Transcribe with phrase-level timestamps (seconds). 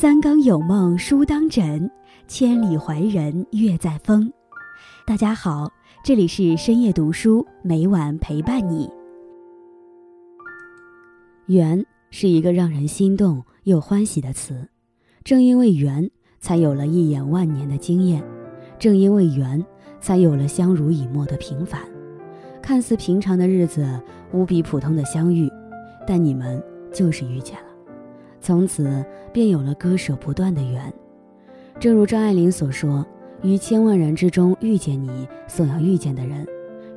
[0.00, 1.90] 三更有梦书当枕，
[2.26, 4.32] 千里怀人月在风。
[5.06, 5.70] 大家好，
[6.02, 8.88] 这里是深夜读书，每晚陪伴你。
[11.48, 14.66] 缘是一个让人心动又欢喜的词，
[15.22, 18.22] 正因为缘，才有了一眼万年的惊艳；
[18.78, 19.62] 正因为缘，
[20.00, 21.78] 才有了相濡以沫的平凡。
[22.62, 24.00] 看似平常的日子，
[24.32, 25.46] 无比普通的相遇，
[26.06, 26.58] 但你们
[26.90, 27.69] 就是遇见了。
[28.40, 30.92] 从此便有了割舍不断的缘，
[31.78, 33.04] 正如张爱玲所说
[33.42, 36.46] ：“于千万人之中遇见你所要遇见的人，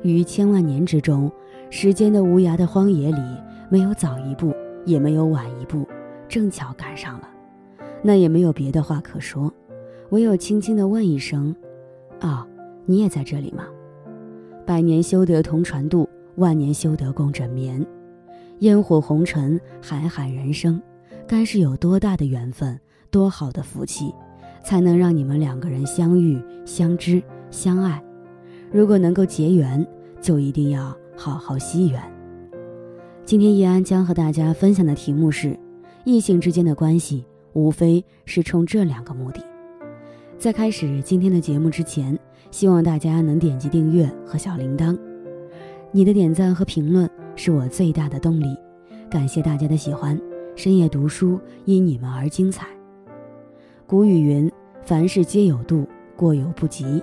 [0.02, 1.30] 于千万年之中，
[1.68, 3.20] 时间的无涯的荒野里，
[3.68, 4.54] 没有早一步，
[4.86, 5.86] 也没有晚一步，
[6.28, 7.28] 正巧赶上了。
[8.02, 9.52] 那也没有别的话可说，
[10.10, 11.54] 唯有轻轻地问一声
[12.20, 12.46] ：‘啊，
[12.86, 13.66] 你也在这里吗？’
[14.64, 17.84] 百年修得同船渡，万年修得共枕眠。
[18.60, 20.80] 烟火红尘，海海人生。”
[21.26, 22.78] 该是有多大的缘分，
[23.10, 24.14] 多好的福气，
[24.62, 28.02] 才能让你们两个人相遇、相知、相爱？
[28.70, 29.86] 如果能够结缘，
[30.20, 32.00] 就一定要好好惜缘。
[33.24, 35.58] 今天叶安将和大家分享的题目是：
[36.04, 39.40] 异性之间的关系，无非是冲这两个目的。
[40.36, 42.18] 在开始今天的节目之前，
[42.50, 44.98] 希望大家能点击订阅和小铃铛。
[45.90, 48.54] 你的点赞和评论是我最大的动力，
[49.08, 50.20] 感谢大家的喜欢。
[50.56, 52.68] 深夜读书，因你们而精彩。
[53.86, 54.50] 古语云
[54.82, 57.02] ：“凡事皆有度，过犹不及。”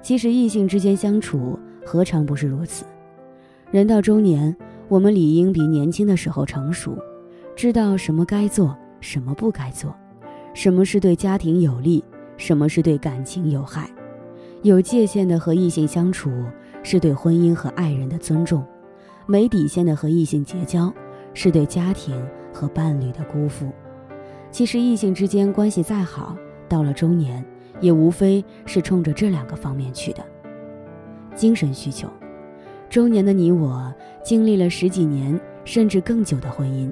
[0.00, 2.86] 其实异性之间相处，何尝不是如此？
[3.70, 4.56] 人到中年，
[4.88, 6.96] 我们理应比年轻的时候成熟，
[7.54, 9.94] 知道什么该做，什么不该做，
[10.54, 12.02] 什么是对家庭有利，
[12.38, 13.90] 什么是对感情有害。
[14.62, 16.30] 有界限的和异性相处，
[16.82, 18.62] 是对婚姻和爱人的尊重；
[19.26, 20.92] 没底线的和异性结交，
[21.34, 22.14] 是对家庭。
[22.52, 23.70] 和伴侣的辜负，
[24.50, 26.36] 其实异性之间关系再好，
[26.68, 27.44] 到了中年，
[27.80, 30.24] 也无非是冲着这两个方面去的。
[31.34, 32.08] 精神需求，
[32.88, 36.90] 中年的你我经历了十几年甚至更久的婚姻，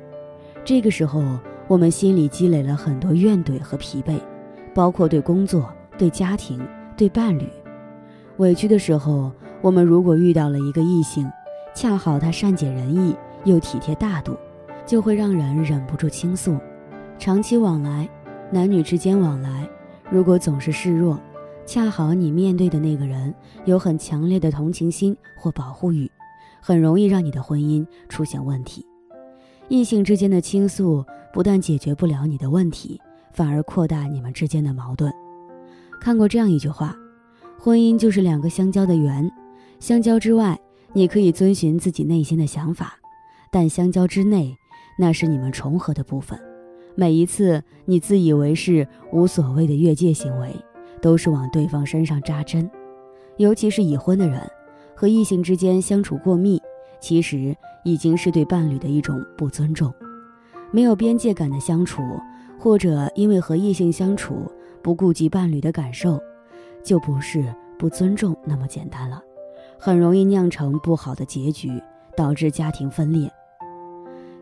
[0.65, 1.23] 这个时候
[1.67, 4.19] 我们心里积累了很多怨怼和疲惫，
[4.73, 6.61] 包括对工作、对家庭、
[6.97, 7.47] 对伴侣。
[8.39, 11.29] 委屈的时候，我们如果遇到了一个异性，
[11.75, 13.15] 恰好他善解人意
[13.45, 14.37] 又体贴大度。
[14.89, 16.59] 就会让人忍不住倾诉。
[17.19, 18.09] 长期往来，
[18.51, 19.69] 男女之间往来，
[20.11, 21.21] 如果总是示弱，
[21.67, 23.35] 恰好你面对的那个人
[23.67, 26.11] 有很强烈的同情心或保护欲，
[26.63, 28.87] 很容易让你的婚姻出现问题。
[29.69, 32.99] 异性之间的倾诉不但解决不了你的问题，
[33.35, 35.13] 反而扩大你们之间的矛盾。
[36.01, 36.97] 看过这样一句话：
[37.59, 39.31] 婚姻就是两个相交的圆，
[39.81, 40.59] 相交之外，
[40.95, 42.95] 你可以遵循自己内心的想法，
[43.53, 44.57] 但相交之内。
[45.01, 46.37] 那是你们重合的部分，
[46.97, 50.53] 每一次你自以为是、无所谓的越界行为，
[51.01, 52.69] 都是往对方身上扎针。
[53.37, 54.43] 尤其是已婚的人，
[54.97, 56.61] 和异性之间相处过密，
[57.01, 59.95] 其实已经是对伴侣的一种不尊重。
[60.73, 62.03] 没有边界感的相处，
[62.59, 64.51] 或者因为和异性相处
[64.83, 66.21] 不顾及伴侣的感受，
[66.83, 69.23] 就不是不尊重那么简单了，
[69.79, 71.71] 很容易酿成不好的结局，
[72.17, 73.31] 导致家庭分裂。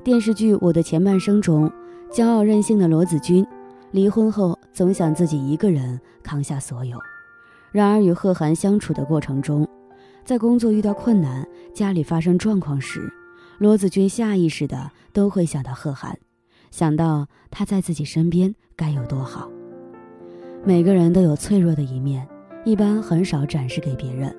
[0.06, 1.68] 电视剧《我的前半生》中，
[2.12, 3.44] 骄傲任性的罗子君，
[3.90, 6.96] 离婚后总想自己一个人扛下所有。
[7.72, 9.66] 然而与贺涵相处的过程中，
[10.24, 13.12] 在工作遇到困难、家里发生状况时，
[13.58, 16.16] 罗子君下意识的都会想到贺涵，
[16.70, 19.50] 想到他在自己身边该有多好。
[20.64, 22.24] 每个人都有脆弱的一面，
[22.64, 24.32] 一般很少展示给别人。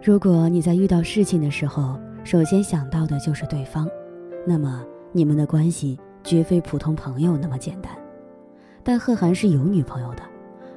[0.00, 3.88] 如果你在遇到事情的时候，首先想到的就是对方，
[4.46, 4.86] 那么。
[5.14, 7.92] 你们的关系绝非普通朋友那么简单，
[8.82, 10.22] 但贺涵是有女朋友的，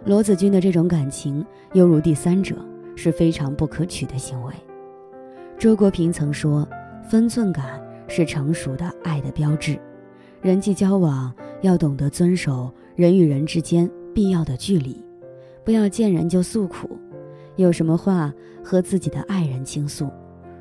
[0.03, 2.57] 罗子君的这种感情犹如第三者，
[2.97, 4.53] 是非常不可取的行为。
[5.57, 6.67] 周国平曾说
[7.09, 9.79] ：“分寸感是成熟的爱的标志，
[10.41, 15.01] 人际交往要懂得遵守人与人之间必要的距离，
[15.63, 16.99] 不要见人就诉苦，
[17.55, 20.09] 有什么话和自己的爱人倾诉，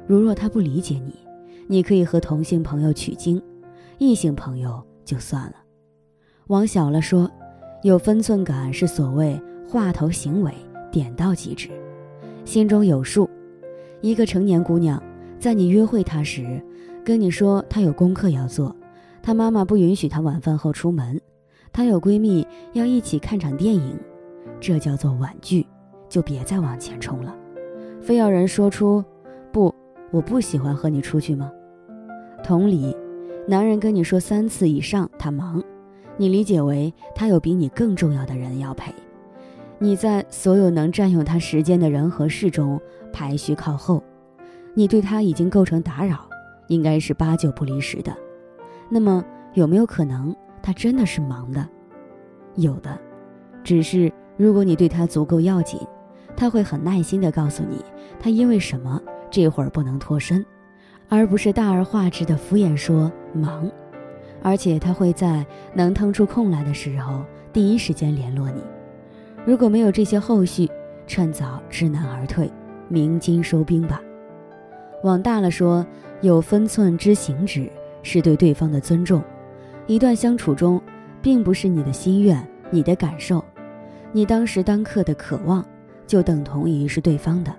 [0.06, 1.12] 如若他不理解你，
[1.66, 3.42] 你可以和同性朋友取经。”
[3.98, 5.54] 异性朋友就算了，
[6.48, 7.30] 往小了说，
[7.82, 10.52] 有分寸感是所谓话头行为
[10.90, 11.68] 点到即止，
[12.44, 13.28] 心中有数。
[14.00, 15.02] 一个成年姑娘，
[15.38, 16.60] 在你约会她时，
[17.04, 18.74] 跟你说她有功课要做，
[19.22, 21.20] 她妈妈不允许她晚饭后出门，
[21.72, 23.98] 她有闺蜜要一起看场电影，
[24.60, 25.66] 这叫做婉拒，
[26.08, 27.34] 就别再往前冲了。
[28.02, 29.02] 非要人说出
[29.52, 29.74] 不，
[30.10, 31.50] 我不喜欢和你出去吗？
[32.42, 32.94] 同理。
[33.46, 35.62] 男人跟你说三次以上他忙，
[36.16, 38.90] 你理解为他有比你更重要的人要陪，
[39.78, 42.80] 你在所有能占用他时间的人和事中
[43.12, 44.02] 排序靠后，
[44.72, 46.26] 你对他已经构成打扰，
[46.68, 48.16] 应该是八九不离十的。
[48.88, 51.68] 那么有没有可能他真的是忙的？
[52.54, 52.98] 有的，
[53.62, 55.78] 只是如果你对他足够要紧，
[56.34, 57.84] 他会很耐心地告诉你
[58.18, 58.98] 他因为什么
[59.30, 60.44] 这会儿不能脱身，
[61.14, 63.70] 而不是大而化之的敷衍说忙。
[64.42, 68.62] 而且他会在能腾出空来的时候第一时间联络你。
[69.46, 70.68] 如果没有这些后续，
[71.06, 72.50] 趁早知难而退，
[72.88, 74.00] 鸣金收兵吧。
[75.02, 75.86] 往大了说，
[76.20, 77.70] 有分寸知行止
[78.02, 79.22] 是对对方的尊重。
[79.86, 80.80] 一段相处中，
[81.22, 83.44] 并不是你的心愿、你的感受、
[84.12, 85.64] 你当时当刻的渴望，
[86.06, 87.54] 就等同于是对方的。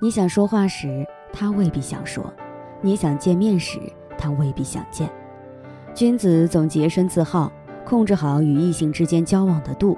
[0.00, 2.24] 你想说话时，他未必想说；
[2.82, 3.78] 你想见面时，
[4.18, 5.08] 他未必想见。
[5.94, 7.50] 君子总洁身自好，
[7.86, 9.96] 控制好与异性之间交往的度，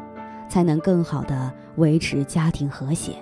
[0.49, 3.15] 才能更好的维持家庭和谐。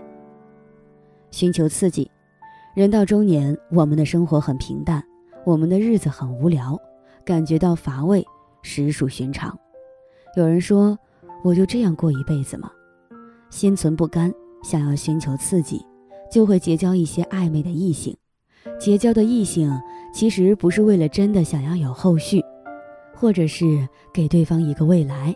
[1.31, 2.11] 寻求刺激，
[2.75, 5.03] 人到中年，我们的生活很平淡，
[5.45, 6.77] 我们的日子很无聊，
[7.25, 8.27] 感觉到乏味，
[8.63, 9.57] 实属寻常。
[10.37, 10.99] 有人说
[11.45, 12.71] ：“我就这样过一辈子吗？”
[13.49, 14.33] 心存不甘，
[14.63, 15.87] 想要寻求刺激，
[16.31, 18.17] 就会结交一些暧昧的异性。
[18.83, 19.73] 结交的异性
[20.13, 22.43] 其实不是为了真的想要有后续。
[23.15, 25.33] 或者是给对方一个未来，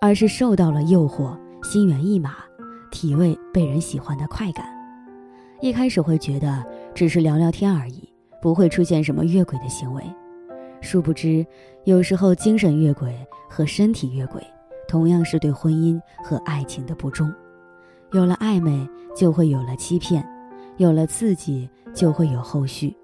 [0.00, 2.36] 而是受到了诱惑，心猿意马，
[2.92, 4.64] 体味被人喜欢的快感。
[5.60, 6.64] 一开始会觉得
[6.94, 8.08] 只是聊聊天而已，
[8.40, 10.04] 不会出现什么越轨的行为。
[10.80, 11.44] 殊不知，
[11.82, 13.12] 有时候精神越轨
[13.50, 14.40] 和身体越轨，
[14.86, 17.28] 同样是对婚姻和爱情的不忠。
[18.12, 20.22] 有了暧昧，就会有了欺骗；
[20.76, 22.96] 有了刺激，就会有后续。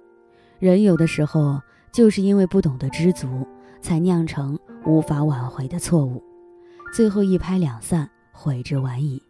[0.58, 1.60] 人有的时候
[1.92, 3.46] 就是因为不懂得知足。
[3.82, 6.22] 才酿成无法挽回的错误，
[6.92, 9.22] 最后一拍两散，悔之晚矣。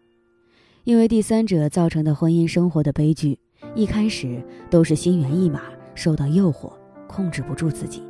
[0.82, 3.38] 因为第三者造成的婚姻生活的悲剧，
[3.76, 5.60] 一开始都是心猿意马，
[5.94, 6.72] 受到诱惑，
[7.06, 8.02] 控制不住自己。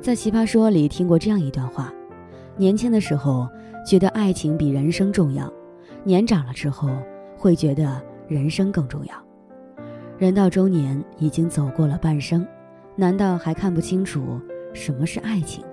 [0.00, 1.92] 在《奇葩说》里听过这样一段话：
[2.56, 3.48] 年轻的时候
[3.84, 5.52] 觉得爱情比人生重要，
[6.04, 6.88] 年长了之后
[7.36, 9.21] 会觉得人生更重要。
[10.18, 12.46] 人到中年，已经走过了半生，
[12.94, 14.40] 难道还看不清楚？
[14.72, 15.64] 什么是爱情？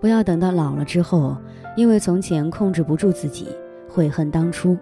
[0.00, 1.36] 不要等到老了之后，
[1.76, 3.48] 因为从前控制不住自己，
[3.88, 4.76] 悔恨当初。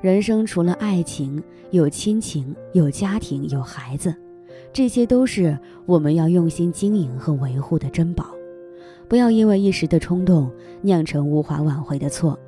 [0.00, 4.14] 人生除了爱情，有亲情，有家庭，有孩子，
[4.72, 5.56] 这些都是
[5.86, 8.26] 我们要用心经营和维护的珍宝。
[9.08, 10.50] 不要因为一时的冲动
[10.82, 12.38] 酿成无法挽回的错，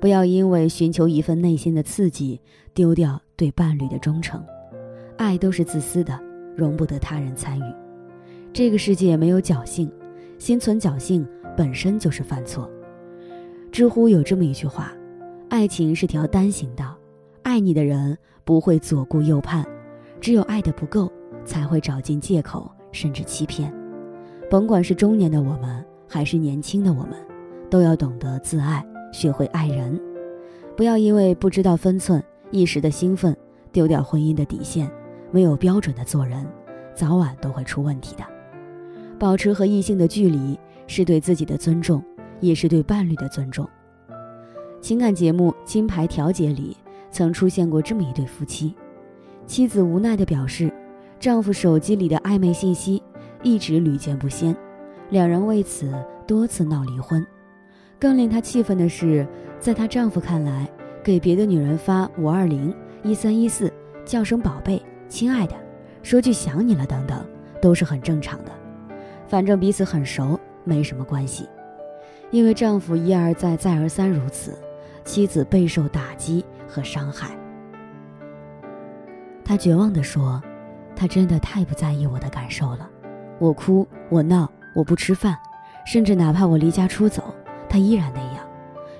[0.00, 2.40] 不要因为寻求一份内心的刺激
[2.74, 4.42] 丢掉对伴侣的忠诚。
[5.18, 6.18] 爱都是自私的，
[6.56, 7.74] 容不得他人参与。
[8.52, 9.90] 这个世界没有侥幸，
[10.38, 11.26] 心存侥幸
[11.56, 12.70] 本身就是犯错。
[13.70, 14.92] 知乎有这么一句话
[15.50, 16.96] ：“爱情是条单行道，
[17.42, 19.66] 爱你的人不会左顾右盼，
[20.20, 21.10] 只有爱的不够，
[21.44, 23.72] 才会找尽借口甚至欺骗。”
[24.48, 27.12] 甭管是中年的我们，还是年轻的我们，
[27.68, 28.82] 都要懂得自爱，
[29.12, 30.00] 学会爱人，
[30.76, 33.36] 不要因为不知道分寸，一时的兴奋，
[33.72, 34.90] 丢掉婚姻的底线，
[35.30, 36.46] 没有标准的做人，
[36.94, 38.24] 早晚都会出问题的。
[39.18, 42.02] 保持和异性的距离，是对自己的尊重，
[42.40, 43.68] 也是对伴侣的尊重。
[44.80, 46.76] 情感节目《金牌调解》里
[47.10, 48.74] 曾出现过这么一对夫妻，
[49.44, 50.72] 妻子无奈地表示，
[51.18, 53.02] 丈夫手机里的暧昧信息
[53.42, 54.56] 一直屡见不鲜，
[55.10, 55.92] 两人为此
[56.26, 57.26] 多次闹离婚。
[57.98, 59.26] 更令她气愤的是，
[59.58, 60.70] 在她丈夫看来，
[61.02, 63.72] 给别的女人发五二零、一三一四，
[64.04, 65.54] 叫声宝贝、亲爱的，
[66.02, 67.24] 说句想你了等等，
[67.60, 68.52] 都是很正常的。
[69.26, 71.48] 反正彼此很熟，没什么关系。
[72.30, 74.56] 因为丈夫一而再、再而三如此，
[75.04, 77.30] 妻子备受打击和伤害。
[79.42, 80.42] 他绝望地说
[80.94, 82.88] ：“他真的太不在意我的感受了。
[83.38, 85.38] 我哭，我闹，我不吃饭，
[85.86, 87.34] 甚至哪怕我离家出走，
[87.66, 88.46] 他依然那样，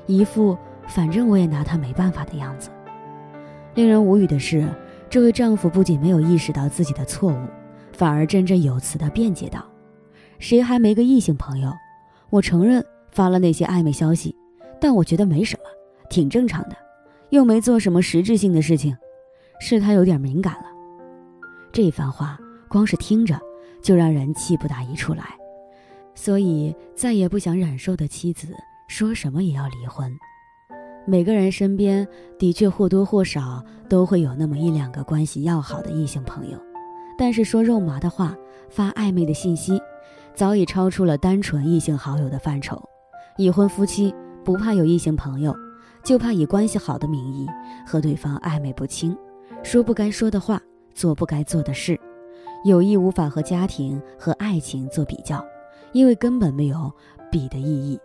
[0.07, 2.71] 一副反正我也拿他没办法的样子。”
[3.75, 4.67] 令人无语的是，
[5.11, 7.38] 这位丈夫不仅没有意识到自己的错误，
[7.93, 9.65] 反而振振有词地辩解道。
[10.38, 11.73] 谁还没个异性朋友？
[12.29, 14.37] 我承认发了那些暧昧消息，
[14.79, 15.62] 但我觉得没什么，
[16.11, 16.77] 挺正常的，
[17.31, 18.95] 又没做什么实质性的事情，
[19.61, 20.65] 是他有点敏感了。
[21.73, 22.38] 这番话
[22.69, 23.41] 光是听着
[23.83, 25.25] 就让人气不打一处来，
[26.15, 28.49] 所以再也不想忍受的妻子
[28.88, 30.15] 说什么也要离婚。
[31.11, 32.07] 每个人身边
[32.38, 36.59] 的确或多或少都会有那么一两个关系要好的异性朋友，
[37.17, 38.37] 但是说肉麻的话，
[38.69, 39.81] 发暧昧的信息。
[40.35, 42.87] 早已超出了单纯异性好友的范畴，
[43.38, 45.57] 已婚夫妻不怕有异性朋友，
[46.05, 47.47] 就怕以关系好的名义
[47.87, 49.17] 和对方暧昧不清，
[49.62, 50.61] 说不该说的话，
[50.95, 51.99] 做不该做的事。
[52.67, 55.43] 友谊无法和家庭和爱情做比较，
[55.93, 56.93] 因为根本没有
[57.33, 57.99] 比的意义。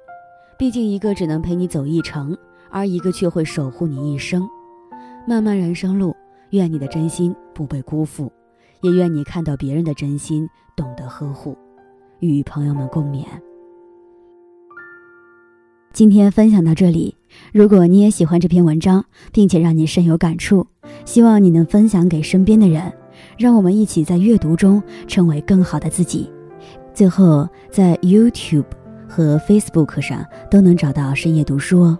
[0.58, 2.36] 毕竟一个只能陪你走一程，
[2.74, 4.46] 而一个却会守护你一生。
[5.26, 6.14] 漫漫人生路，
[6.50, 8.30] 愿你的真心不被辜负，
[8.82, 11.56] 也愿你看到别人的真心，懂得呵护。
[12.20, 13.26] 与朋友们共勉。
[15.94, 17.16] 今天分享到这里，
[17.52, 20.66] 如果你也喜欢这篇文章，并且让你深有感触，
[21.06, 22.92] 希望你能分享给身边的人，
[23.38, 26.32] 让我们一起在阅读中成为更好的自己。
[26.94, 28.66] 最后，在 YouTube
[29.08, 32.00] 和 Facebook 上都能找到深夜读书哦，